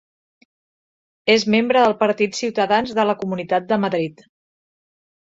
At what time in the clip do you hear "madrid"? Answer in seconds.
3.89-4.29